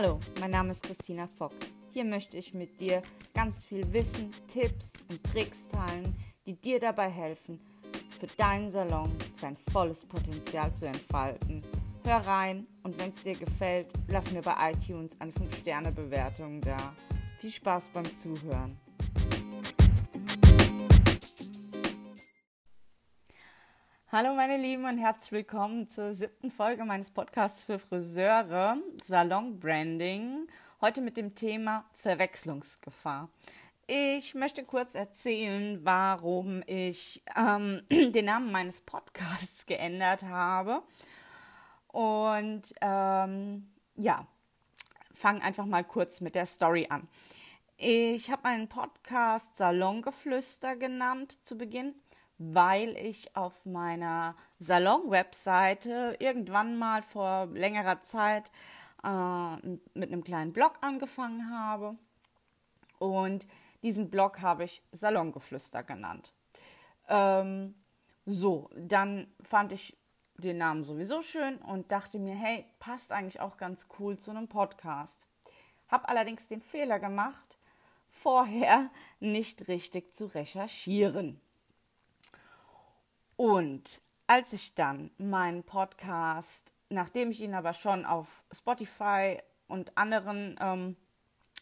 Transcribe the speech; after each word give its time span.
Hallo, 0.00 0.20
mein 0.38 0.52
Name 0.52 0.70
ist 0.70 0.84
Christina 0.84 1.26
Fock. 1.26 1.54
Hier 1.92 2.04
möchte 2.04 2.36
ich 2.36 2.54
mit 2.54 2.80
dir 2.80 3.02
ganz 3.34 3.64
viel 3.64 3.92
Wissen, 3.92 4.30
Tipps 4.46 4.92
und 5.10 5.24
Tricks 5.24 5.66
teilen, 5.66 6.14
die 6.46 6.54
dir 6.54 6.78
dabei 6.78 7.10
helfen, 7.10 7.58
für 8.20 8.28
deinen 8.28 8.70
Salon 8.70 9.10
sein 9.40 9.56
volles 9.72 10.06
Potenzial 10.06 10.72
zu 10.76 10.86
entfalten. 10.86 11.64
Hör 12.04 12.18
rein 12.18 12.68
und 12.84 12.96
wenn 13.00 13.10
es 13.10 13.24
dir 13.24 13.34
gefällt, 13.34 13.88
lass 14.06 14.30
mir 14.30 14.42
bei 14.42 14.70
iTunes 14.70 15.20
eine 15.20 15.32
5-Sterne-Bewertung 15.32 16.60
da. 16.60 16.94
Viel 17.40 17.50
Spaß 17.50 17.90
beim 17.92 18.16
Zuhören. 18.16 18.78
Hallo 24.10 24.34
meine 24.34 24.56
Lieben 24.56 24.86
und 24.86 24.96
herzlich 24.96 25.32
willkommen 25.32 25.90
zur 25.90 26.14
siebten 26.14 26.50
Folge 26.50 26.82
meines 26.86 27.10
Podcasts 27.10 27.64
für 27.64 27.78
Friseure, 27.78 28.78
Salon 29.04 29.60
Branding. 29.60 30.48
Heute 30.80 31.02
mit 31.02 31.18
dem 31.18 31.34
Thema 31.34 31.84
Verwechslungsgefahr. 31.92 33.28
Ich 33.86 34.34
möchte 34.34 34.64
kurz 34.64 34.94
erzählen, 34.94 35.84
warum 35.84 36.62
ich 36.66 37.22
ähm, 37.36 37.82
den 37.90 38.24
Namen 38.24 38.50
meines 38.50 38.80
Podcasts 38.80 39.66
geändert 39.66 40.22
habe. 40.22 40.82
Und 41.88 42.72
ähm, 42.80 43.68
ja, 43.94 44.26
fange 45.12 45.42
einfach 45.42 45.66
mal 45.66 45.84
kurz 45.84 46.22
mit 46.22 46.34
der 46.34 46.46
Story 46.46 46.86
an. 46.88 47.06
Ich 47.76 48.30
habe 48.30 48.44
meinen 48.44 48.68
Podcast 48.68 49.58
Salongeflüster 49.58 50.76
genannt 50.76 51.46
zu 51.46 51.58
Beginn 51.58 51.94
weil 52.38 52.96
ich 52.96 53.34
auf 53.36 53.66
meiner 53.66 54.36
Salon-Webseite 54.58 56.16
irgendwann 56.20 56.78
mal 56.78 57.02
vor 57.02 57.46
längerer 57.46 58.00
Zeit 58.00 58.50
äh, 59.02 59.56
mit 59.94 60.12
einem 60.12 60.24
kleinen 60.24 60.52
Blog 60.52 60.74
angefangen 60.80 61.50
habe. 61.50 61.96
Und 62.98 63.46
diesen 63.82 64.10
Blog 64.10 64.40
habe 64.40 64.64
ich 64.64 64.82
Salongeflüster 64.92 65.82
genannt. 65.82 66.32
Ähm, 67.08 67.74
so, 68.26 68.70
dann 68.76 69.26
fand 69.42 69.72
ich 69.72 69.96
den 70.36 70.58
Namen 70.58 70.84
sowieso 70.84 71.22
schön 71.22 71.56
und 71.58 71.90
dachte 71.90 72.18
mir, 72.18 72.34
hey, 72.34 72.66
passt 72.78 73.10
eigentlich 73.10 73.40
auch 73.40 73.56
ganz 73.56 73.88
cool 73.98 74.18
zu 74.18 74.30
einem 74.30 74.48
Podcast. 74.48 75.26
Hab 75.88 76.08
allerdings 76.08 76.46
den 76.46 76.60
Fehler 76.60 76.98
gemacht, 77.00 77.58
vorher 78.10 78.90
nicht 79.20 79.68
richtig 79.68 80.14
zu 80.14 80.26
recherchieren. 80.26 81.40
Und 83.38 84.02
als 84.26 84.52
ich 84.52 84.74
dann 84.74 85.12
meinen 85.16 85.62
Podcast, 85.62 86.72
nachdem 86.88 87.30
ich 87.30 87.40
ihn 87.40 87.54
aber 87.54 87.72
schon 87.72 88.04
auf 88.04 88.26
Spotify 88.50 89.38
und 89.68 89.96
anderen 89.96 90.56
ähm, 90.60 90.96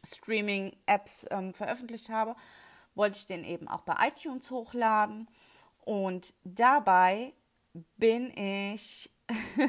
Streaming-Apps 0.02 1.26
ähm, 1.30 1.52
veröffentlicht 1.52 2.08
habe, 2.08 2.34
wollte 2.94 3.18
ich 3.18 3.26
den 3.26 3.44
eben 3.44 3.68
auch 3.68 3.82
bei 3.82 4.08
iTunes 4.08 4.50
hochladen. 4.50 5.28
Und 5.84 6.32
dabei 6.44 7.34
bin 7.98 8.30
ich 8.34 9.10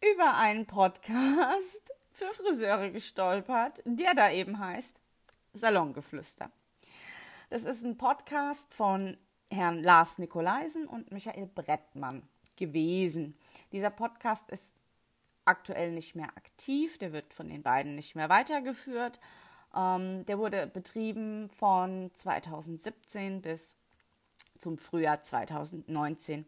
über 0.00 0.38
einen 0.38 0.64
Podcast 0.66 1.92
für 2.12 2.32
Friseure 2.32 2.88
gestolpert, 2.88 3.82
der 3.84 4.14
da 4.14 4.30
eben 4.30 4.58
heißt 4.58 4.98
Salongeflüster. 5.52 6.50
Das 7.50 7.64
ist 7.64 7.84
ein 7.84 7.98
Podcast 7.98 8.72
von 8.72 9.18
Herrn 9.50 9.82
Lars 9.82 10.18
Nikolaisen 10.18 10.86
und 10.86 11.10
Michael 11.10 11.46
Brettmann 11.46 12.22
gewesen. 12.56 13.36
Dieser 13.72 13.90
Podcast 13.90 14.48
ist 14.50 14.74
aktuell 15.44 15.92
nicht 15.92 16.14
mehr 16.14 16.28
aktiv, 16.36 16.98
der 16.98 17.12
wird 17.12 17.34
von 17.34 17.48
den 17.48 17.62
beiden 17.62 17.94
nicht 17.94 18.14
mehr 18.14 18.28
weitergeführt. 18.28 19.18
Ähm, 19.74 20.24
der 20.26 20.38
wurde 20.38 20.66
betrieben 20.66 21.48
von 21.50 22.10
2017 22.14 23.42
bis 23.42 23.76
zum 24.58 24.78
Frühjahr 24.78 25.22
2019. 25.22 26.46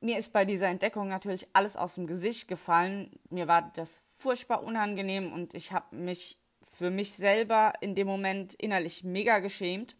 Mir 0.00 0.18
ist 0.18 0.32
bei 0.32 0.44
dieser 0.44 0.68
Entdeckung 0.68 1.08
natürlich 1.08 1.46
alles 1.54 1.76
aus 1.76 1.94
dem 1.94 2.06
Gesicht 2.06 2.46
gefallen. 2.48 3.10
Mir 3.30 3.48
war 3.48 3.70
das 3.74 4.02
furchtbar 4.18 4.62
unangenehm 4.62 5.32
und 5.32 5.54
ich 5.54 5.72
habe 5.72 5.96
mich 5.96 6.38
für 6.76 6.90
mich 6.90 7.14
selber 7.14 7.72
in 7.80 7.94
dem 7.94 8.06
Moment 8.06 8.54
innerlich 8.54 9.04
mega 9.04 9.38
geschämt, 9.38 9.96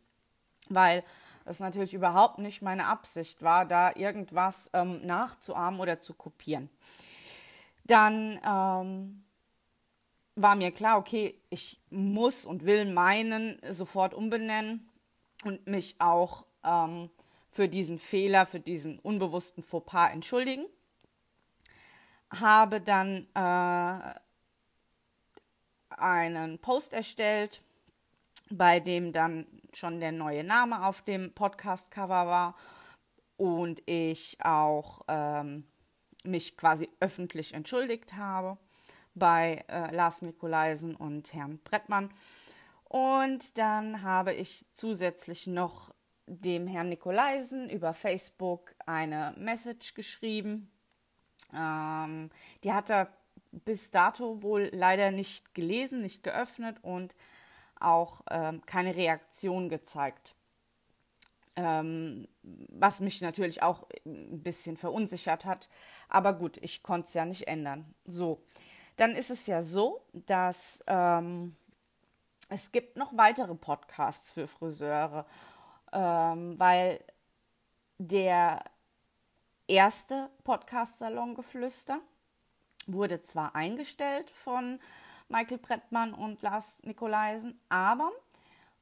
weil 0.68 1.04
das 1.44 1.60
natürlich 1.60 1.94
überhaupt 1.94 2.38
nicht 2.38 2.62
meine 2.62 2.86
Absicht 2.86 3.42
war, 3.42 3.66
da 3.66 3.92
irgendwas 3.94 4.70
ähm, 4.72 5.04
nachzuahmen 5.06 5.80
oder 5.80 6.00
zu 6.00 6.14
kopieren. 6.14 6.70
Dann 7.84 8.40
ähm, 8.44 9.24
war 10.36 10.56
mir 10.56 10.72
klar, 10.72 10.98
okay, 10.98 11.38
ich 11.50 11.80
muss 11.90 12.46
und 12.46 12.64
will 12.64 12.90
meinen 12.90 13.60
sofort 13.70 14.14
umbenennen 14.14 14.88
und 15.44 15.66
mich 15.66 15.96
auch 15.98 16.44
ähm, 16.64 17.10
für 17.50 17.68
diesen 17.68 17.98
Fehler, 17.98 18.46
für 18.46 18.60
diesen 18.60 18.98
unbewussten 18.98 19.62
Fauxpas 19.62 20.12
entschuldigen. 20.12 20.66
Habe 22.30 22.80
dann 22.80 23.28
äh, 23.34 24.14
einen 25.90 26.58
Post 26.58 26.94
erstellt, 26.94 27.62
bei 28.50 28.80
dem 28.80 29.12
dann 29.12 29.46
schon 29.76 30.00
der 30.00 30.12
neue 30.12 30.44
Name 30.44 30.86
auf 30.86 31.02
dem 31.02 31.32
Podcast-Cover 31.32 32.26
war 32.26 32.56
und 33.36 33.82
ich 33.86 34.36
auch 34.40 35.02
ähm, 35.08 35.66
mich 36.24 36.56
quasi 36.56 36.88
öffentlich 37.00 37.54
entschuldigt 37.54 38.14
habe 38.14 38.56
bei 39.14 39.64
äh, 39.68 39.94
Lars 39.94 40.22
Nikolaisen 40.22 40.96
und 40.96 41.32
Herrn 41.32 41.58
Brettmann. 41.58 42.10
Und 42.84 43.58
dann 43.58 44.02
habe 44.02 44.32
ich 44.32 44.66
zusätzlich 44.74 45.46
noch 45.46 45.92
dem 46.26 46.66
Herrn 46.66 46.88
Nikolaisen 46.88 47.68
über 47.68 47.92
Facebook 47.92 48.74
eine 48.86 49.34
Message 49.36 49.94
geschrieben. 49.94 50.70
Ähm, 51.52 52.30
die 52.62 52.72
hat 52.72 52.90
er 52.90 53.12
bis 53.50 53.90
dato 53.90 54.42
wohl 54.42 54.70
leider 54.72 55.10
nicht 55.10 55.54
gelesen, 55.54 56.02
nicht 56.02 56.22
geöffnet 56.22 56.78
und 56.82 57.14
auch 57.84 58.22
ähm, 58.30 58.62
keine 58.66 58.96
Reaktion 58.96 59.68
gezeigt. 59.68 60.34
Ähm, 61.56 62.26
was 62.42 63.00
mich 63.00 63.20
natürlich 63.20 63.62
auch 63.62 63.86
ein 64.04 64.42
bisschen 64.42 64.76
verunsichert 64.76 65.44
hat. 65.44 65.68
Aber 66.08 66.32
gut, 66.32 66.56
ich 66.58 66.82
konnte 66.82 67.08
es 67.08 67.14
ja 67.14 67.24
nicht 67.24 67.46
ändern. 67.46 67.94
So, 68.04 68.42
dann 68.96 69.12
ist 69.12 69.30
es 69.30 69.46
ja 69.46 69.62
so, 69.62 70.02
dass 70.12 70.82
ähm, 70.86 71.56
es 72.48 72.72
gibt 72.72 72.96
noch 72.96 73.16
weitere 73.16 73.54
Podcasts 73.54 74.32
für 74.32 74.46
Friseure, 74.46 75.26
ähm, 75.92 76.58
weil 76.58 77.00
der 77.98 78.64
erste 79.66 80.30
Podcast-Salon 80.42 81.34
Geflüster 81.34 82.00
wurde 82.86 83.22
zwar 83.22 83.54
eingestellt 83.54 84.30
von 84.30 84.80
Michael 85.28 85.58
Brettmann 85.58 86.14
und 86.14 86.42
Lars 86.42 86.82
Nikolaisen. 86.82 87.58
Aber 87.68 88.10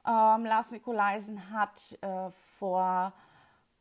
ähm, 0.05 0.45
Lars 0.45 0.71
Nikolaisen 0.71 1.51
hat 1.51 1.97
äh, 2.01 2.31
vor 2.57 3.13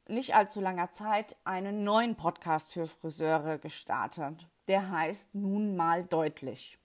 nicht 0.08 0.34
allzu 0.34 0.60
langer 0.60 0.92
Zeit 0.92 1.36
einen 1.44 1.84
neuen 1.84 2.16
Podcast 2.16 2.72
für 2.72 2.86
Friseure 2.86 3.58
gestartet. 3.58 4.46
Der 4.68 4.90
heißt 4.90 5.34
Nun 5.34 5.76
mal 5.76 6.04
deutlich. 6.04 6.78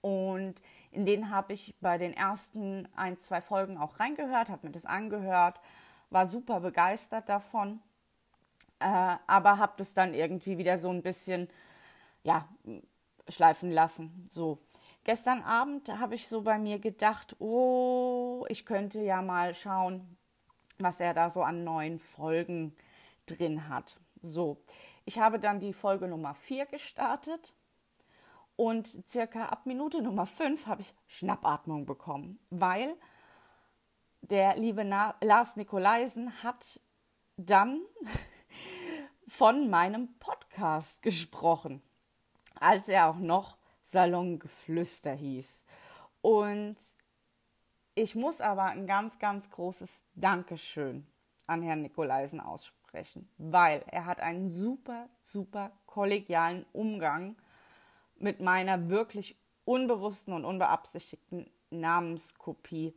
Und 0.00 0.62
in 0.90 1.04
den 1.04 1.30
habe 1.30 1.52
ich 1.52 1.74
bei 1.80 1.98
den 1.98 2.14
ersten 2.14 2.88
ein, 2.96 3.20
zwei 3.20 3.40
Folgen 3.40 3.76
auch 3.76 4.00
reingehört, 4.00 4.48
habe 4.48 4.66
mir 4.66 4.72
das 4.72 4.86
angehört, 4.86 5.60
war 6.08 6.26
super 6.26 6.60
begeistert 6.60 7.28
davon, 7.28 7.80
äh, 8.80 9.16
aber 9.26 9.58
habe 9.58 9.74
das 9.76 9.94
dann 9.94 10.14
irgendwie 10.14 10.58
wieder 10.58 10.78
so 10.78 10.90
ein 10.90 11.02
bisschen 11.02 11.48
ja, 12.22 12.46
schleifen 13.30 13.70
lassen. 13.70 14.26
So. 14.30 14.58
Gestern 15.04 15.42
Abend 15.42 15.88
habe 15.98 16.14
ich 16.14 16.28
so 16.28 16.42
bei 16.42 16.58
mir 16.58 16.78
gedacht, 16.78 17.36
oh, 17.40 18.44
ich 18.48 18.66
könnte 18.66 19.00
ja 19.00 19.22
mal 19.22 19.54
schauen, 19.54 20.18
was 20.78 21.00
er 21.00 21.14
da 21.14 21.30
so 21.30 21.42
an 21.42 21.64
neuen 21.64 21.98
Folgen 21.98 22.76
drin 23.26 23.68
hat. 23.68 23.98
So, 24.20 24.62
ich 25.06 25.18
habe 25.18 25.40
dann 25.40 25.60
die 25.60 25.72
Folge 25.72 26.06
Nummer 26.06 26.34
4 26.34 26.66
gestartet 26.66 27.54
und 28.56 29.08
circa 29.08 29.46
ab 29.46 29.64
Minute 29.64 30.02
Nummer 30.02 30.26
5 30.26 30.66
habe 30.66 30.82
ich 30.82 30.94
Schnappatmung 31.06 31.86
bekommen, 31.86 32.38
weil 32.50 32.94
der 34.20 34.56
liebe 34.56 34.84
Na 34.84 35.14
Lars 35.22 35.56
Nikolaisen 35.56 36.42
hat 36.42 36.78
dann 37.38 37.80
von 39.26 39.70
meinem 39.70 40.18
Podcast 40.18 41.00
gesprochen 41.00 41.82
als 42.60 42.88
er 42.88 43.08
auch 43.08 43.16
noch 43.16 43.56
Salongeflüster 43.84 45.12
hieß. 45.12 45.64
Und 46.22 46.76
ich 47.94 48.14
muss 48.14 48.40
aber 48.40 48.64
ein 48.64 48.86
ganz, 48.86 49.18
ganz 49.18 49.50
großes 49.50 50.02
Dankeschön 50.14 51.06
an 51.46 51.62
Herrn 51.62 51.82
Nikolaisen 51.82 52.40
aussprechen, 52.40 53.28
weil 53.38 53.82
er 53.88 54.06
hat 54.06 54.20
einen 54.20 54.50
super, 54.50 55.08
super 55.22 55.72
kollegialen 55.86 56.64
Umgang 56.72 57.36
mit 58.16 58.40
meiner 58.40 58.88
wirklich 58.88 59.36
unbewussten 59.64 60.32
und 60.32 60.44
unbeabsichtigten 60.44 61.50
Namenskopie 61.70 62.94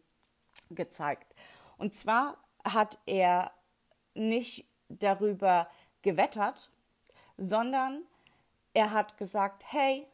gezeigt. 0.69 1.33
Und 1.77 1.95
zwar 1.95 2.37
hat 2.63 2.99
er 3.05 3.51
nicht 4.13 4.67
darüber 4.89 5.67
gewettert, 6.01 6.69
sondern 7.37 8.03
er 8.73 8.91
hat 8.91 9.17
gesagt, 9.17 9.63
hey, 9.67 10.07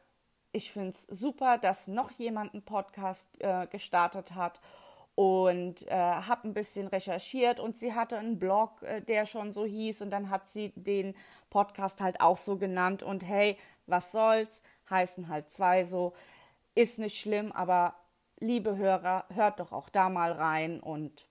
ich 0.52 0.72
finde 0.72 0.92
es 0.92 1.04
super, 1.04 1.58
dass 1.58 1.88
noch 1.88 2.12
jemand 2.12 2.54
einen 2.54 2.64
Podcast 2.64 3.28
äh, 3.40 3.68
gestartet 3.68 4.34
hat 4.34 4.60
und 5.16 5.88
äh, 5.88 5.96
habe 5.96 6.48
ein 6.48 6.54
bisschen 6.54 6.88
recherchiert. 6.88 7.60
Und 7.60 7.78
sie 7.78 7.94
hatte 7.94 8.18
einen 8.18 8.40
Blog, 8.40 8.82
äh, 8.84 9.02
der 9.02 9.26
schon 9.26 9.54
so 9.54 9.66
hieß 9.66 10.02
und 10.02 10.12
dann 10.12 10.30
hat 10.30 10.50
sie 10.50 10.72
den 10.76 11.16
Podcast 11.50 12.02
halt 12.02 12.22
auch 12.22 12.38
so 12.38 12.58
genannt 12.58 13.04
und 13.04 13.26
hey, 13.28 13.58
was 13.86 14.12
soll's, 14.12 14.62
heißen 14.90 15.28
halt 15.28 15.52
zwei 15.52 15.84
so, 15.84 16.14
ist 16.76 17.00
nicht 17.00 17.20
schlimm, 17.20 17.52
aber 17.52 17.96
liebe 18.40 18.78
Hörer, 18.78 19.26
hört 19.34 19.60
doch 19.60 19.72
auch 19.72 19.90
da 19.90 20.10
mal 20.10 20.32
rein 20.32 20.80
und 20.80 21.28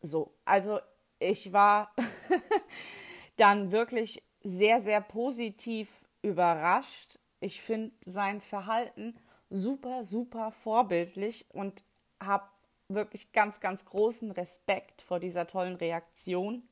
so. 0.00 0.32
Also 0.44 0.78
ich 1.18 1.52
war 1.52 1.90
dann 3.36 3.72
wirklich 3.72 4.22
sehr, 4.42 4.80
sehr 4.80 5.00
positiv 5.00 5.88
überrascht. 6.24 7.18
Ich 7.40 7.60
finde 7.60 7.92
sein 8.04 8.40
Verhalten 8.40 9.16
super, 9.50 10.04
super 10.04 10.50
vorbildlich 10.50 11.46
und 11.50 11.84
habe 12.20 12.48
wirklich 12.88 13.32
ganz, 13.32 13.60
ganz 13.60 13.84
großen 13.84 14.30
Respekt 14.30 15.02
vor 15.02 15.20
dieser 15.20 15.46
tollen 15.46 15.76
Reaktion 15.76 16.66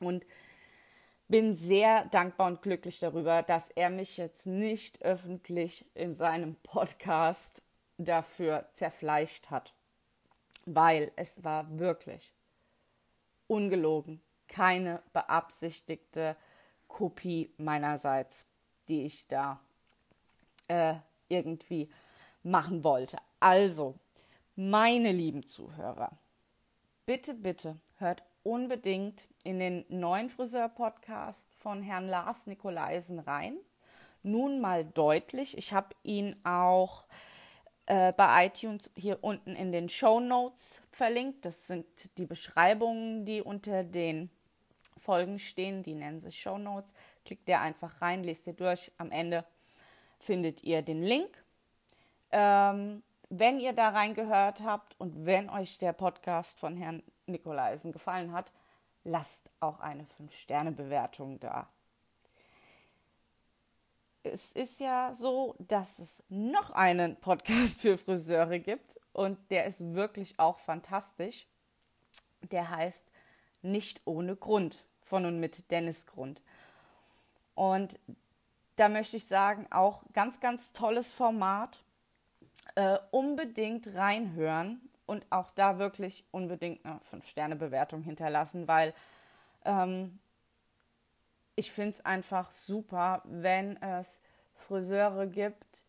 und 0.00 0.26
bin 1.28 1.54
sehr 1.54 2.06
dankbar 2.06 2.46
und 2.46 2.62
glücklich 2.62 3.00
darüber, 3.00 3.42
dass 3.42 3.70
er 3.70 3.90
mich 3.90 4.16
jetzt 4.16 4.46
nicht 4.46 5.02
öffentlich 5.02 5.84
in 5.94 6.14
seinem 6.14 6.54
Podcast 6.56 7.62
dafür 7.98 8.68
zerfleischt 8.72 9.50
hat, 9.50 9.74
weil 10.64 11.12
es 11.16 11.44
war 11.44 11.78
wirklich 11.78 12.32
ungelogen 13.46 14.22
keine 14.48 15.02
beabsichtigte 15.12 16.36
Kopie 16.88 17.52
meinerseits, 17.58 18.46
die 18.88 19.04
ich 19.04 19.26
da 19.28 19.60
äh, 20.68 20.94
irgendwie 21.28 21.88
machen 22.42 22.84
wollte. 22.84 23.18
Also, 23.40 23.94
meine 24.56 25.12
lieben 25.12 25.46
Zuhörer, 25.46 26.18
bitte, 27.06 27.34
bitte 27.34 27.76
hört 27.98 28.22
unbedingt 28.42 29.28
in 29.44 29.58
den 29.58 29.84
neuen 29.88 30.30
Friseur-Podcast 30.30 31.46
von 31.58 31.82
Herrn 31.82 32.08
Lars 32.08 32.46
Nikolaisen 32.46 33.18
rein. 33.18 33.56
Nun 34.22 34.60
mal 34.60 34.84
deutlich, 34.84 35.56
ich 35.56 35.72
habe 35.72 35.94
ihn 36.02 36.36
auch 36.44 37.04
äh, 37.86 38.12
bei 38.12 38.46
iTunes 38.46 38.90
hier 38.96 39.18
unten 39.22 39.54
in 39.54 39.72
den 39.72 39.88
Show 39.88 40.20
Notes 40.20 40.82
verlinkt. 40.90 41.44
Das 41.44 41.66
sind 41.66 41.86
die 42.18 42.26
Beschreibungen, 42.26 43.24
die 43.24 43.40
unter 43.40 43.84
den 43.84 44.30
Folgen 44.98 45.38
stehen. 45.38 45.82
Die 45.82 45.94
nennen 45.94 46.20
sich 46.20 46.38
Show 46.38 46.58
Notes. 46.58 46.92
Klickt 47.28 47.46
ihr 47.50 47.60
einfach 47.60 48.00
rein, 48.00 48.24
lest 48.24 48.46
ihr 48.46 48.54
durch. 48.54 48.90
Am 48.96 49.10
Ende 49.10 49.44
findet 50.18 50.64
ihr 50.64 50.80
den 50.80 51.02
Link. 51.02 51.44
Ähm, 52.30 53.02
wenn 53.28 53.60
ihr 53.60 53.74
da 53.74 53.90
reingehört 53.90 54.62
habt 54.62 54.98
und 54.98 55.26
wenn 55.26 55.50
euch 55.50 55.76
der 55.76 55.92
Podcast 55.92 56.58
von 56.58 56.74
Herrn 56.74 57.02
Nikolaisen 57.26 57.92
gefallen 57.92 58.32
hat, 58.32 58.50
lasst 59.04 59.50
auch 59.60 59.80
eine 59.80 60.04
5-Sterne-Bewertung 60.04 61.38
da 61.38 61.68
es 64.22 64.52
ist 64.52 64.80
ja 64.80 65.14
so, 65.14 65.54
dass 65.58 65.98
es 65.98 66.22
noch 66.28 66.70
einen 66.70 67.16
Podcast 67.16 67.80
für 67.80 67.98
Friseure 67.98 68.58
gibt 68.58 68.98
und 69.12 69.38
der 69.50 69.66
ist 69.66 69.94
wirklich 69.94 70.38
auch 70.38 70.58
fantastisch. 70.58 71.46
Der 72.50 72.70
heißt 72.70 73.04
Nicht 73.62 74.00
ohne 74.04 74.36
Grund 74.36 74.86
von 75.02 75.24
und 75.24 75.40
mit 75.40 75.70
Dennis 75.70 76.06
Grund. 76.06 76.42
Und 77.58 77.98
da 78.76 78.88
möchte 78.88 79.16
ich 79.16 79.26
sagen, 79.26 79.66
auch 79.70 80.04
ganz, 80.12 80.38
ganz 80.38 80.72
tolles 80.72 81.10
Format. 81.10 81.82
Äh, 82.76 82.98
unbedingt 83.10 83.92
reinhören 83.94 84.80
und 85.06 85.26
auch 85.30 85.50
da 85.50 85.80
wirklich 85.80 86.24
unbedingt 86.30 86.84
eine 86.84 87.00
5-Sterne-Bewertung 87.10 88.02
hinterlassen, 88.02 88.68
weil 88.68 88.94
ähm, 89.64 90.20
ich 91.56 91.72
finde 91.72 91.90
es 91.90 92.04
einfach 92.04 92.52
super, 92.52 93.22
wenn 93.24 93.82
es 93.82 94.20
Friseure 94.54 95.26
gibt, 95.26 95.84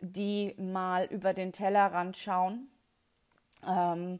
die 0.00 0.56
mal 0.58 1.04
über 1.04 1.34
den 1.34 1.52
Tellerrand 1.52 2.16
schauen. 2.16 2.68
Ähm, 3.64 4.18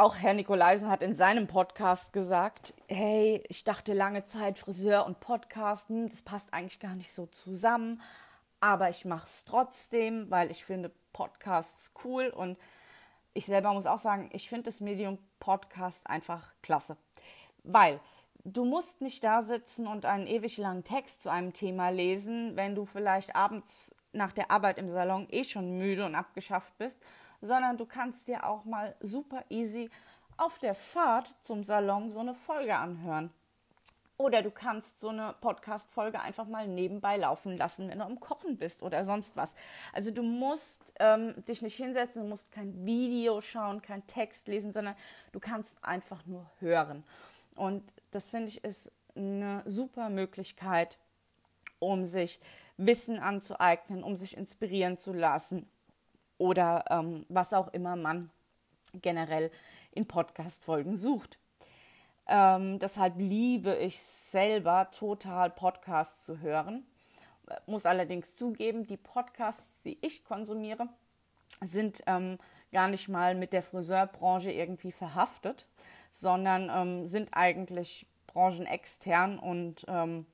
auch 0.00 0.16
Herr 0.16 0.32
Nikolaisen 0.32 0.88
hat 0.88 1.02
in 1.02 1.14
seinem 1.14 1.46
Podcast 1.46 2.14
gesagt, 2.14 2.72
hey, 2.88 3.44
ich 3.50 3.64
dachte 3.64 3.92
lange 3.92 4.24
Zeit 4.24 4.56
Friseur 4.56 5.04
und 5.04 5.20
Podcast, 5.20 5.90
hm, 5.90 6.08
das 6.08 6.22
passt 6.22 6.54
eigentlich 6.54 6.80
gar 6.80 6.94
nicht 6.94 7.12
so 7.12 7.26
zusammen, 7.26 8.00
aber 8.60 8.88
ich 8.88 9.04
mache 9.04 9.26
es 9.26 9.44
trotzdem, 9.44 10.30
weil 10.30 10.50
ich 10.50 10.64
finde 10.64 10.90
Podcasts 11.12 11.92
cool 12.02 12.28
und 12.28 12.56
ich 13.34 13.44
selber 13.44 13.74
muss 13.74 13.84
auch 13.84 13.98
sagen, 13.98 14.30
ich 14.32 14.48
finde 14.48 14.70
das 14.70 14.80
Medium 14.80 15.18
Podcast 15.38 16.06
einfach 16.06 16.54
klasse, 16.62 16.96
weil 17.62 18.00
du 18.42 18.64
musst 18.64 19.02
nicht 19.02 19.22
da 19.22 19.42
sitzen 19.42 19.86
und 19.86 20.06
einen 20.06 20.26
ewig 20.26 20.56
langen 20.56 20.82
Text 20.82 21.22
zu 21.22 21.30
einem 21.30 21.52
Thema 21.52 21.90
lesen, 21.90 22.56
wenn 22.56 22.74
du 22.74 22.86
vielleicht 22.86 23.36
abends 23.36 23.94
nach 24.12 24.32
der 24.32 24.50
Arbeit 24.50 24.78
im 24.78 24.88
Salon 24.88 25.26
eh 25.28 25.44
schon 25.44 25.76
müde 25.76 26.06
und 26.06 26.14
abgeschafft 26.14 26.78
bist, 26.78 26.98
sondern 27.40 27.76
du 27.76 27.86
kannst 27.86 28.28
dir 28.28 28.46
auch 28.46 28.64
mal 28.64 28.94
super 29.00 29.44
easy 29.48 29.90
auf 30.36 30.58
der 30.58 30.74
Fahrt 30.74 31.34
zum 31.42 31.64
Salon 31.64 32.10
so 32.10 32.20
eine 32.20 32.34
Folge 32.34 32.76
anhören. 32.76 33.30
Oder 34.16 34.42
du 34.42 34.50
kannst 34.50 35.00
so 35.00 35.08
eine 35.08 35.34
Podcast-Folge 35.40 36.20
einfach 36.20 36.46
mal 36.46 36.68
nebenbei 36.68 37.16
laufen 37.16 37.56
lassen, 37.56 37.88
wenn 37.88 38.00
du 38.00 38.04
am 38.04 38.20
Kochen 38.20 38.58
bist 38.58 38.82
oder 38.82 39.02
sonst 39.04 39.34
was. 39.34 39.54
Also 39.94 40.10
du 40.10 40.22
musst 40.22 40.92
ähm, 40.98 41.34
dich 41.46 41.62
nicht 41.62 41.76
hinsetzen, 41.76 42.22
du 42.22 42.28
musst 42.28 42.52
kein 42.52 42.84
Video 42.84 43.40
schauen, 43.40 43.80
kein 43.80 44.06
Text 44.06 44.46
lesen, 44.46 44.72
sondern 44.72 44.94
du 45.32 45.40
kannst 45.40 45.82
einfach 45.82 46.26
nur 46.26 46.44
hören. 46.58 47.02
Und 47.54 47.82
das 48.10 48.28
finde 48.28 48.48
ich 48.48 48.62
ist 48.62 48.92
eine 49.16 49.62
super 49.64 50.10
Möglichkeit, 50.10 50.98
um 51.78 52.04
sich 52.04 52.40
Wissen 52.76 53.18
anzueignen, 53.18 54.02
um 54.02 54.16
sich 54.16 54.36
inspirieren 54.36 54.98
zu 54.98 55.14
lassen 55.14 55.66
oder 56.40 56.84
ähm, 56.88 57.26
was 57.28 57.52
auch 57.52 57.68
immer 57.68 57.96
man 57.96 58.30
generell 58.94 59.50
in 59.92 60.08
Podcast-Folgen 60.08 60.96
sucht. 60.96 61.38
Ähm, 62.26 62.78
deshalb 62.78 63.18
liebe 63.18 63.76
ich 63.76 64.00
selber 64.00 64.90
total 64.90 65.50
Podcasts 65.50 66.24
zu 66.24 66.40
hören. 66.40 66.86
Muss 67.66 67.84
allerdings 67.84 68.34
zugeben, 68.34 68.86
die 68.86 68.96
Podcasts, 68.96 69.82
die 69.82 69.98
ich 70.00 70.24
konsumiere, 70.24 70.88
sind 71.60 72.02
ähm, 72.06 72.38
gar 72.72 72.88
nicht 72.88 73.08
mal 73.08 73.34
mit 73.34 73.52
der 73.52 73.62
Friseurbranche 73.62 74.50
irgendwie 74.50 74.92
verhaftet, 74.92 75.66
sondern 76.10 76.70
ähm, 76.72 77.06
sind 77.06 77.30
eigentlich 77.32 78.06
branchenextern 78.28 79.38
und 79.38 79.84
ähm, 79.88 80.24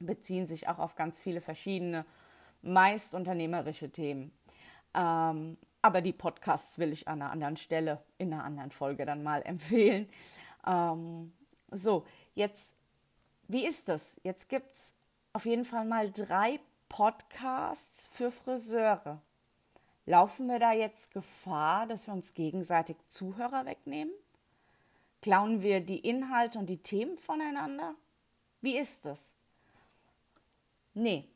beziehen 0.00 0.46
sich 0.46 0.68
auch 0.68 0.78
auf 0.78 0.96
ganz 0.96 1.20
viele 1.20 1.40
verschiedene, 1.40 2.04
meist 2.62 3.14
unternehmerische 3.14 3.90
Themen. 3.90 4.32
Ähm, 4.98 5.56
aber 5.80 6.00
die 6.00 6.12
Podcasts 6.12 6.78
will 6.78 6.92
ich 6.92 7.06
an 7.06 7.22
einer 7.22 7.30
anderen 7.30 7.56
Stelle, 7.56 8.02
in 8.18 8.32
einer 8.32 8.44
anderen 8.44 8.70
Folge 8.72 9.06
dann 9.06 9.22
mal 9.22 9.42
empfehlen. 9.46 10.08
Ähm, 10.66 11.32
so, 11.70 12.04
jetzt, 12.34 12.74
wie 13.46 13.66
ist 13.66 13.88
das? 13.88 14.16
Jetzt 14.24 14.48
gibt 14.48 14.74
es 14.74 14.94
auf 15.32 15.46
jeden 15.46 15.64
Fall 15.64 15.84
mal 15.84 16.10
drei 16.10 16.58
Podcasts 16.88 18.08
für 18.12 18.30
Friseure. 18.30 19.20
Laufen 20.04 20.46
wir 20.48 20.58
da 20.58 20.72
jetzt 20.72 21.12
Gefahr, 21.12 21.86
dass 21.86 22.06
wir 22.06 22.14
uns 22.14 22.34
gegenseitig 22.34 22.96
Zuhörer 23.08 23.66
wegnehmen? 23.66 24.12
Klauen 25.20 25.62
wir 25.62 25.80
die 25.80 25.98
Inhalte 25.98 26.58
und 26.58 26.66
die 26.66 26.82
Themen 26.82 27.16
voneinander? 27.16 27.94
Wie 28.60 28.78
ist 28.78 29.04
das? 29.04 29.32
Nee. 30.94 31.28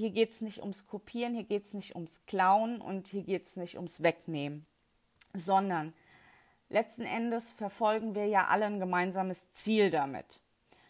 Hier 0.00 0.12
geht 0.12 0.30
es 0.30 0.40
nicht 0.40 0.62
ums 0.62 0.86
Kopieren, 0.86 1.34
hier 1.34 1.44
geht 1.44 1.66
es 1.66 1.74
nicht 1.74 1.94
ums 1.94 2.24
Klauen 2.24 2.80
und 2.80 3.08
hier 3.08 3.22
geht 3.22 3.44
es 3.44 3.56
nicht 3.56 3.76
ums 3.76 4.02
Wegnehmen, 4.02 4.64
sondern 5.34 5.92
letzten 6.70 7.02
Endes 7.02 7.52
verfolgen 7.52 8.14
wir 8.14 8.24
ja 8.24 8.46
alle 8.46 8.64
ein 8.64 8.80
gemeinsames 8.80 9.52
Ziel 9.52 9.90
damit. 9.90 10.40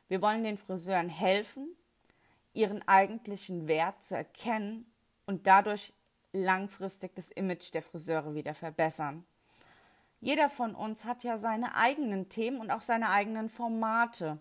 Wir 0.06 0.22
wollen 0.22 0.44
den 0.44 0.58
Friseuren 0.58 1.08
helfen, 1.08 1.74
ihren 2.52 2.86
eigentlichen 2.86 3.66
Wert 3.66 4.04
zu 4.04 4.14
erkennen 4.14 4.88
und 5.26 5.48
dadurch 5.48 5.92
langfristig 6.32 7.12
das 7.16 7.32
Image 7.32 7.74
der 7.74 7.82
Friseure 7.82 8.36
wieder 8.36 8.54
verbessern. 8.54 9.24
Jeder 10.20 10.48
von 10.48 10.76
uns 10.76 11.04
hat 11.04 11.24
ja 11.24 11.36
seine 11.36 11.74
eigenen 11.74 12.28
Themen 12.28 12.60
und 12.60 12.70
auch 12.70 12.82
seine 12.82 13.10
eigenen 13.10 13.48
Formate, 13.48 14.38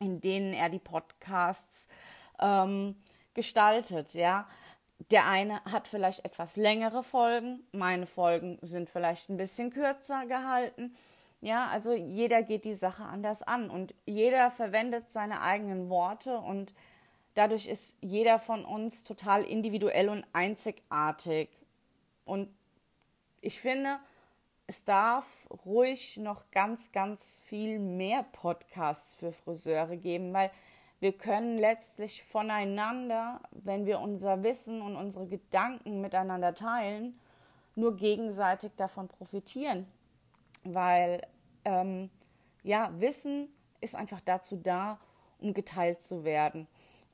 in 0.00 0.20
denen 0.20 0.52
er 0.52 0.68
die 0.68 0.80
Podcasts 0.80 1.86
ähm, 2.40 2.96
gestaltet, 3.34 4.14
ja. 4.14 4.46
Der 5.10 5.26
eine 5.26 5.64
hat 5.64 5.88
vielleicht 5.88 6.24
etwas 6.24 6.56
längere 6.56 7.02
Folgen, 7.02 7.66
meine 7.72 8.06
Folgen 8.06 8.58
sind 8.62 8.88
vielleicht 8.88 9.28
ein 9.28 9.36
bisschen 9.36 9.70
kürzer 9.70 10.24
gehalten. 10.26 10.94
Ja, 11.40 11.66
also 11.68 11.92
jeder 11.92 12.42
geht 12.42 12.64
die 12.64 12.74
Sache 12.74 13.04
anders 13.04 13.42
an 13.42 13.68
und 13.68 13.94
jeder 14.06 14.50
verwendet 14.50 15.12
seine 15.12 15.42
eigenen 15.42 15.90
Worte 15.90 16.38
und 16.38 16.72
dadurch 17.34 17.66
ist 17.66 17.98
jeder 18.00 18.38
von 18.38 18.64
uns 18.64 19.04
total 19.04 19.44
individuell 19.44 20.08
und 20.08 20.24
einzigartig. 20.32 21.50
Und 22.24 22.48
ich 23.42 23.60
finde, 23.60 23.98
es 24.66 24.84
darf 24.84 25.26
ruhig 25.66 26.16
noch 26.16 26.50
ganz, 26.50 26.92
ganz 26.92 27.42
viel 27.44 27.78
mehr 27.78 28.22
Podcasts 28.22 29.14
für 29.14 29.32
Friseure 29.32 29.96
geben, 29.96 30.32
weil 30.32 30.50
wir 31.00 31.12
können 31.12 31.58
letztlich 31.58 32.22
voneinander, 32.24 33.40
wenn 33.50 33.86
wir 33.86 34.00
unser 34.00 34.42
Wissen 34.42 34.80
und 34.80 34.96
unsere 34.96 35.26
Gedanken 35.26 36.00
miteinander 36.00 36.54
teilen, 36.54 37.18
nur 37.74 37.96
gegenseitig 37.96 38.72
davon 38.76 39.08
profitieren. 39.08 39.86
Weil 40.62 41.26
ähm, 41.64 42.10
ja, 42.62 42.90
Wissen 42.98 43.48
ist 43.80 43.94
einfach 43.94 44.20
dazu 44.20 44.56
da, 44.56 44.98
um 45.40 45.52
geteilt 45.52 46.02
zu 46.02 46.24
werden. 46.24 46.66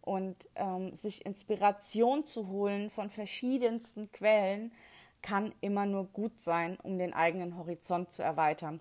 Und 0.02 0.48
ähm, 0.54 0.94
sich 0.94 1.26
Inspiration 1.26 2.24
zu 2.24 2.48
holen 2.48 2.90
von 2.90 3.10
verschiedensten 3.10 4.10
Quellen 4.12 4.72
kann 5.20 5.52
immer 5.60 5.84
nur 5.84 6.04
gut 6.06 6.40
sein, 6.40 6.78
um 6.82 6.98
den 6.98 7.12
eigenen 7.12 7.56
Horizont 7.56 8.12
zu 8.12 8.22
erweitern. 8.22 8.80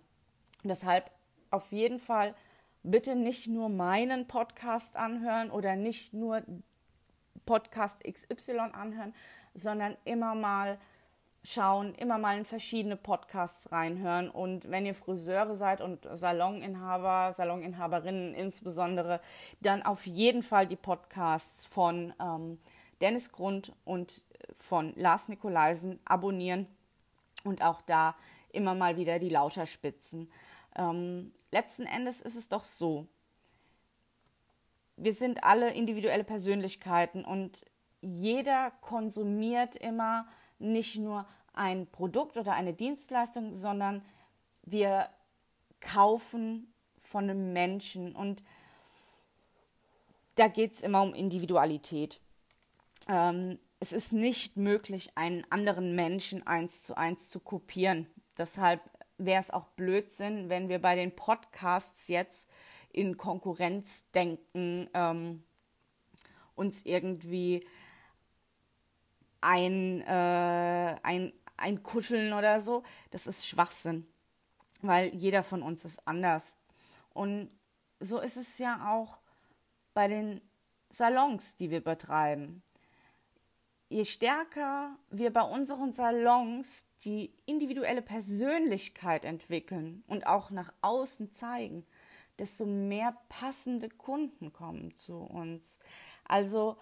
Und 0.63 0.69
deshalb 0.69 1.11
auf 1.51 1.71
jeden 1.71 1.99
Fall 1.99 2.35
bitte 2.83 3.15
nicht 3.15 3.47
nur 3.47 3.69
meinen 3.69 4.27
Podcast 4.27 4.95
anhören 4.95 5.51
oder 5.51 5.75
nicht 5.75 6.13
nur 6.13 6.43
Podcast 7.45 8.03
XY 8.03 8.59
anhören, 8.73 9.13
sondern 9.53 9.97
immer 10.05 10.35
mal 10.35 10.77
schauen, 11.43 11.95
immer 11.95 12.17
mal 12.17 12.37
in 12.37 12.45
verschiedene 12.45 12.95
Podcasts 12.95 13.71
reinhören. 13.71 14.29
Und 14.29 14.69
wenn 14.69 14.85
ihr 14.85 14.93
Friseure 14.93 15.55
seid 15.55 15.81
und 15.81 16.07
Saloninhaber, 16.13 17.33
Saloninhaberinnen 17.35 18.33
insbesondere, 18.33 19.21
dann 19.61 19.81
auf 19.83 20.05
jeden 20.05 20.43
Fall 20.43 20.67
die 20.67 20.75
Podcasts 20.75 21.65
von 21.65 22.13
ähm, 22.19 22.59
Dennis 23.01 23.31
Grund 23.31 23.73
und 23.85 24.23
von 24.57 24.93
Lars 24.95 25.29
Nikolaisen 25.29 25.99
abonnieren 26.05 26.67
und 27.43 27.63
auch 27.63 27.81
da 27.81 28.15
immer 28.51 28.75
mal 28.75 28.97
wieder 28.97 29.19
die 29.19 29.29
Lauscherspitzen 29.29 30.29
ähm, 30.75 31.31
letzten 31.51 31.85
Endes 31.85 32.21
ist 32.21 32.35
es 32.35 32.47
doch 32.47 32.63
so, 32.63 33.07
wir 34.95 35.13
sind 35.13 35.43
alle 35.43 35.73
individuelle 35.73 36.23
Persönlichkeiten 36.23 37.23
und 37.23 37.65
jeder 38.01 38.71
konsumiert 38.81 39.75
immer 39.75 40.27
nicht 40.57 40.97
nur 40.97 41.25
ein 41.53 41.87
Produkt 41.87 42.37
oder 42.37 42.53
eine 42.53 42.73
Dienstleistung, 42.73 43.53
sondern 43.53 44.03
wir 44.63 45.09
kaufen 45.79 46.73
von 46.97 47.23
einem 47.23 47.53
Menschen 47.53 48.15
und 48.15 48.43
da 50.35 50.47
geht 50.47 50.73
es 50.73 50.81
immer 50.81 51.01
um 51.01 51.13
Individualität. 51.13 52.21
Ähm, 53.07 53.57
es 53.79 53.93
ist 53.93 54.13
nicht 54.13 54.57
möglich, 54.57 55.11
einen 55.15 55.45
anderen 55.49 55.95
Menschen 55.95 56.45
eins 56.45 56.83
zu 56.83 56.97
eins 56.97 57.29
zu 57.29 57.39
kopieren. 57.39 58.07
Deshalb 58.37 58.81
wäre 59.19 59.39
es 59.39 59.51
auch 59.51 59.67
Blödsinn, 59.67 60.49
wenn 60.49 60.69
wir 60.69 60.79
bei 60.81 60.95
den 60.95 61.15
Podcasts 61.15 62.07
jetzt 62.07 62.49
in 62.91 63.17
Konkurrenz 63.17 64.03
denken, 64.11 64.89
ähm, 64.93 65.43
uns 66.55 66.85
irgendwie 66.85 67.65
ein, 69.41 70.01
äh, 70.01 70.97
ein, 71.03 71.33
ein 71.57 71.83
Kuscheln 71.83 72.33
oder 72.33 72.59
so. 72.59 72.83
Das 73.11 73.27
ist 73.27 73.47
Schwachsinn, 73.47 74.07
weil 74.81 75.13
jeder 75.13 75.43
von 75.43 75.61
uns 75.61 75.85
ist 75.85 76.05
anders. 76.07 76.55
Und 77.13 77.51
so 77.99 78.19
ist 78.19 78.37
es 78.37 78.57
ja 78.57 78.91
auch 78.91 79.17
bei 79.93 80.07
den 80.07 80.41
Salons, 80.89 81.55
die 81.55 81.69
wir 81.69 81.83
betreiben 81.83 82.63
je 83.89 84.05
stärker 84.05 84.95
wir 85.09 85.33
bei 85.33 85.41
unseren 85.41 85.93
Salons 85.93 86.85
die 87.03 87.33
individuelle 87.45 88.01
Persönlichkeit 88.01 89.25
entwickeln 89.25 90.03
und 90.07 90.27
auch 90.27 90.51
nach 90.51 90.71
außen 90.81 91.33
zeigen, 91.33 91.85
desto 92.37 92.65
mehr 92.65 93.17
passende 93.29 93.89
Kunden 93.89 94.53
kommen 94.53 94.95
zu 94.95 95.17
uns. 95.17 95.79
Also 96.23 96.77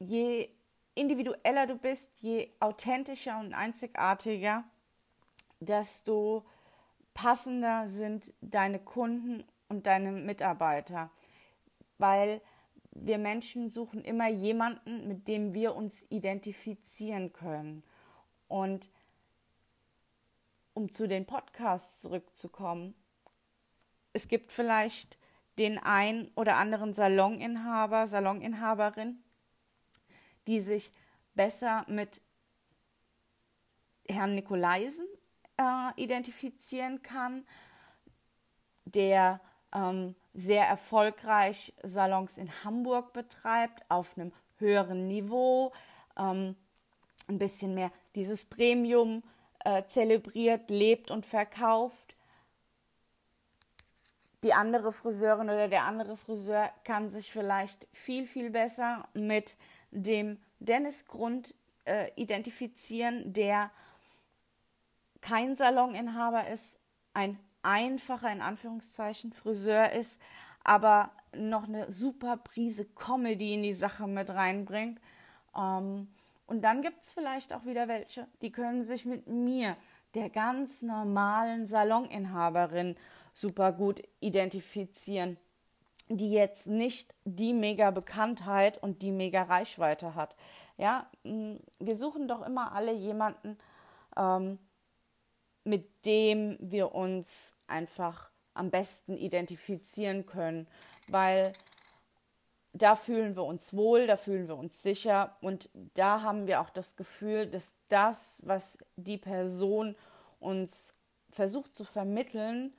je 0.00 0.50
individueller 0.94 1.66
du 1.66 1.76
bist, 1.76 2.10
je 2.20 2.50
authentischer 2.58 3.38
und 3.38 3.54
einzigartiger, 3.54 4.64
desto 5.60 6.44
passender 7.14 7.88
sind 7.88 8.32
deine 8.40 8.80
Kunden 8.80 9.44
und 9.68 9.86
deine 9.86 10.10
Mitarbeiter, 10.10 11.10
weil 11.98 12.40
wir 12.92 13.18
Menschen 13.18 13.68
suchen 13.68 14.02
immer 14.02 14.28
jemanden, 14.28 15.06
mit 15.08 15.28
dem 15.28 15.54
wir 15.54 15.74
uns 15.74 16.06
identifizieren 16.10 17.32
können. 17.32 17.82
Und 18.48 18.90
um 20.74 20.90
zu 20.90 21.06
den 21.06 21.26
Podcasts 21.26 22.00
zurückzukommen, 22.00 22.94
es 24.12 24.28
gibt 24.28 24.52
vielleicht 24.52 25.18
den 25.58 25.78
ein 25.78 26.30
oder 26.34 26.56
anderen 26.56 26.94
Saloninhaber, 26.94 28.06
Saloninhaberin, 28.06 29.22
die 30.46 30.60
sich 30.60 30.92
besser 31.34 31.84
mit 31.88 32.22
Herrn 34.08 34.34
Nikolaisen 34.34 35.06
äh, 35.58 36.02
identifizieren 36.02 37.02
kann, 37.02 37.46
der 38.84 39.40
ähm, 39.74 40.14
sehr 40.34 40.66
erfolgreich 40.66 41.74
Salons 41.82 42.38
in 42.38 42.50
Hamburg 42.64 43.12
betreibt, 43.12 43.82
auf 43.88 44.16
einem 44.16 44.32
höheren 44.58 45.06
Niveau, 45.06 45.72
ähm, 46.16 46.56
ein 47.28 47.38
bisschen 47.38 47.74
mehr 47.74 47.90
dieses 48.14 48.44
Premium 48.44 49.22
äh, 49.64 49.84
zelebriert, 49.86 50.70
lebt 50.70 51.10
und 51.10 51.26
verkauft. 51.26 52.16
Die 54.44 54.54
andere 54.54 54.92
Friseurin 54.92 55.50
oder 55.50 55.68
der 55.68 55.84
andere 55.84 56.16
Friseur 56.16 56.70
kann 56.84 57.10
sich 57.10 57.32
vielleicht 57.32 57.86
viel, 57.92 58.26
viel 58.26 58.50
besser 58.50 59.08
mit 59.12 59.56
dem 59.90 60.38
Dennis 60.60 61.06
Grund 61.06 61.54
äh, 61.84 62.10
identifizieren, 62.14 63.32
der 63.32 63.70
kein 65.20 65.56
Saloninhaber 65.56 66.48
ist, 66.48 66.78
ein 67.14 67.38
einfacher, 67.62 68.30
in 68.30 68.40
Anführungszeichen, 68.40 69.32
Friseur 69.32 69.92
ist, 69.92 70.20
aber 70.64 71.10
noch 71.36 71.64
eine 71.64 71.90
super 71.92 72.36
Prise 72.36 72.84
Comedy 72.84 73.54
in 73.54 73.62
die 73.62 73.72
Sache 73.72 74.06
mit 74.06 74.30
reinbringt. 74.30 75.00
Ähm, 75.56 76.08
und 76.46 76.62
dann 76.62 76.82
gibt 76.82 77.02
es 77.02 77.12
vielleicht 77.12 77.52
auch 77.52 77.64
wieder 77.64 77.88
welche, 77.88 78.26
die 78.42 78.52
können 78.52 78.84
sich 78.84 79.04
mit 79.04 79.26
mir, 79.26 79.76
der 80.14 80.30
ganz 80.30 80.82
normalen 80.82 81.66
Saloninhaberin, 81.66 82.96
super 83.34 83.72
gut 83.72 84.02
identifizieren, 84.20 85.36
die 86.08 86.32
jetzt 86.32 86.66
nicht 86.66 87.14
die 87.24 87.52
mega 87.52 87.90
Bekanntheit 87.90 88.82
und 88.82 89.02
die 89.02 89.12
mega 89.12 89.42
Reichweite 89.42 90.14
hat. 90.14 90.34
Ja, 90.76 91.06
wir 91.22 91.96
suchen 91.96 92.28
doch 92.28 92.46
immer 92.46 92.72
alle 92.72 92.92
jemanden, 92.92 93.58
ähm, 94.16 94.58
mit 95.68 96.06
dem 96.06 96.56
wir 96.60 96.94
uns 96.94 97.54
einfach 97.66 98.30
am 98.54 98.70
besten 98.70 99.18
identifizieren 99.18 100.24
können, 100.24 100.66
weil 101.08 101.52
da 102.72 102.96
fühlen 102.96 103.36
wir 103.36 103.44
uns 103.44 103.74
wohl, 103.74 104.06
da 104.06 104.16
fühlen 104.16 104.48
wir 104.48 104.56
uns 104.56 104.82
sicher 104.82 105.36
und 105.42 105.68
da 105.94 106.22
haben 106.22 106.46
wir 106.46 106.62
auch 106.62 106.70
das 106.70 106.96
Gefühl, 106.96 107.46
dass 107.46 107.74
das, 107.88 108.38
was 108.42 108.78
die 108.96 109.18
Person 109.18 109.94
uns 110.40 110.94
versucht 111.30 111.76
zu 111.76 111.84
vermitteln, 111.84 112.72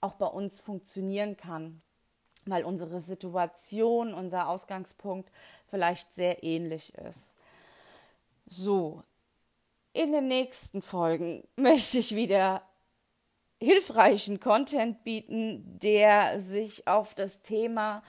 auch 0.00 0.14
bei 0.14 0.26
uns 0.26 0.60
funktionieren 0.60 1.36
kann, 1.36 1.80
weil 2.44 2.64
unsere 2.64 3.00
Situation, 3.00 4.12
unser 4.12 4.48
Ausgangspunkt 4.48 5.30
vielleicht 5.68 6.14
sehr 6.14 6.42
ähnlich 6.44 6.94
ist. 6.94 7.32
So, 8.46 9.02
in 9.92 10.12
den 10.12 10.28
nächsten 10.28 10.82
Folgen 10.82 11.46
möchte 11.56 11.98
ich 11.98 12.14
wieder 12.14 12.62
hilfreichen 13.60 14.38
Content 14.38 15.02
bieten, 15.04 15.78
der 15.78 16.40
sich 16.40 16.86
auf 16.86 17.14
das 17.14 17.42
Thema 17.42 18.02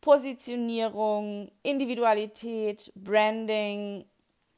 Positionierung, 0.00 1.50
Individualität, 1.62 2.92
Branding 2.94 4.04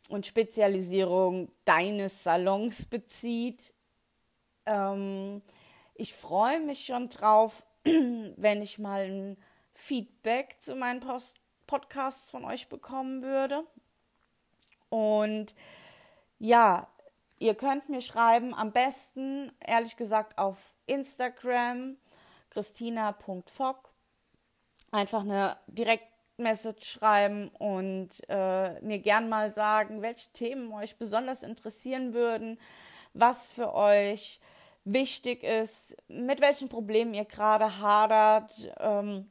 und 0.09 0.27
Spezialisierung 0.27 1.51
deines 1.65 2.25
Salons 2.25 2.87
bezieht. 2.87 3.73
Ähm, 4.67 5.43
ich 5.95 6.15
freue 6.15 6.61
mich 6.61 6.87
schon 6.87 7.09
drauf, 7.09 7.65
wenn 7.85 8.63
ich 8.63 8.79
mal 8.79 9.05
ein 9.05 9.37
Feedback 9.75 10.57
zu 10.61 10.75
meinen 10.75 11.01
Post 11.01 11.37
Podcasts 11.67 12.31
von 12.31 12.45
euch 12.45 12.69
bekommen 12.69 13.23
würde. 13.23 13.65
Und 14.89 15.55
ja, 16.41 16.89
ihr 17.39 17.55
könnt 17.55 17.89
mir 17.89 18.01
schreiben, 18.01 18.55
am 18.55 18.73
besten, 18.73 19.53
ehrlich 19.61 19.97
gesagt, 19.97 20.39
auf 20.39 20.57
Instagram, 20.87 21.97
christina.fock. 22.49 23.91
Einfach 24.91 25.21
eine 25.21 25.57
Direktmessage 25.69 26.85
schreiben 26.85 27.49
und 27.59 28.09
äh, 28.29 28.81
mir 28.81 28.99
gern 28.99 29.29
mal 29.29 29.53
sagen, 29.53 30.03
welche 30.03 30.31
Themen 30.33 30.73
euch 30.73 30.97
besonders 30.97 31.45
interessieren 31.45 32.15
würden, 32.15 32.59
was 33.13 33.51
für 33.51 33.73
euch 33.75 34.41
wichtig 34.85 35.45
ist, 35.45 35.97
mit 36.09 36.41
welchen 36.41 36.69
Problemen 36.69 37.15
ihr 37.15 37.27
gerade 37.27 37.79
hadert, 37.81 38.53
ähm, 38.79 39.31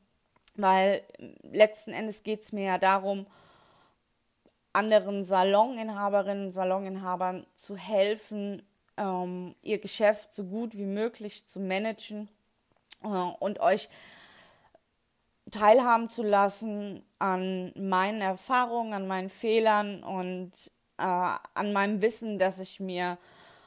weil 0.55 1.01
letzten 1.41 1.91
Endes 1.91 2.23
geht 2.23 2.43
es 2.43 2.53
mir 2.53 2.65
ja 2.65 2.77
darum, 2.77 3.25
anderen 4.73 5.25
Saloninhaberinnen 5.25 6.47
und 6.47 6.51
Saloninhabern 6.51 7.45
zu 7.55 7.75
helfen, 7.75 8.61
ähm, 8.97 9.55
ihr 9.61 9.79
Geschäft 9.79 10.33
so 10.33 10.45
gut 10.45 10.75
wie 10.77 10.85
möglich 10.85 11.47
zu 11.47 11.59
managen 11.59 12.29
äh, 13.03 13.07
und 13.07 13.59
euch 13.59 13.89
teilhaben 15.51 16.09
zu 16.09 16.23
lassen 16.23 17.03
an 17.17 17.71
meinen 17.75 18.21
Erfahrungen, 18.21 18.93
an 18.93 19.07
meinen 19.07 19.29
Fehlern 19.29 20.03
und 20.03 20.51
äh, 20.97 21.03
an 21.03 21.73
meinem 21.73 22.01
Wissen, 22.01 22.38
dass 22.38 22.59
ich 22.59 22.79
mir 22.79 23.17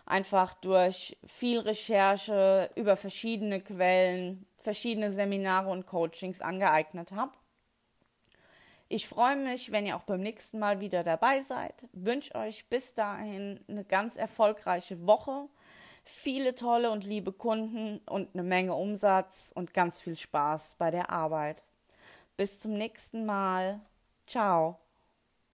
einfach 0.07 0.55
durch 0.55 1.17
viel 1.27 1.59
Recherche 1.61 2.71
über 2.75 2.97
verschiedene 2.97 3.61
Quellen, 3.61 4.47
verschiedene 4.59 5.11
Seminare 5.11 5.71
und 5.71 5.87
Coachings 5.87 6.41
angeeignet 6.41 7.13
habe. 7.13 7.33
Ich 8.95 9.09
freue 9.09 9.37
mich, 9.37 9.73
wenn 9.73 9.87
ihr 9.87 9.97
auch 9.97 10.03
beim 10.03 10.21
nächsten 10.21 10.59
Mal 10.59 10.81
wieder 10.81 11.03
dabei 11.03 11.41
seid. 11.41 11.73
Wünsche 11.95 12.35
euch 12.35 12.67
bis 12.69 12.95
dahin 12.95 13.59
eine 13.67 13.85
ganz 13.85 14.17
erfolgreiche 14.17 15.07
Woche, 15.07 15.49
viele 16.05 16.55
tolle 16.55 16.91
und 16.91 17.07
liebe 17.07 17.33
Kunden 17.33 18.03
und 18.05 18.29
eine 18.35 18.43
Menge 18.43 18.75
Umsatz 18.75 19.51
und 19.55 19.73
ganz 19.73 20.03
viel 20.03 20.15
Spaß 20.15 20.77
bei 20.79 20.91
der 20.91 21.09
Arbeit. 21.09 21.63
Bis 22.37 22.59
zum 22.59 22.75
nächsten 22.75 23.25
Mal. 23.25 23.81
Ciao. 24.27 24.79